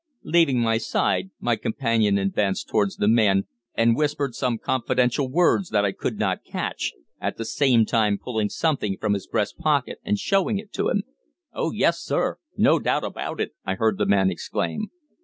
[0.23, 3.43] Leaving my side my companion advanced towards the man
[3.75, 8.49] and whispered some confidential words that I could not catch, at the same time pulling
[8.49, 11.03] something from his breast pocket and showing it to him.
[11.53, 12.39] "Oh, yes, sir.
[12.57, 14.87] No doubt abawt it!" I heard the man exclaim.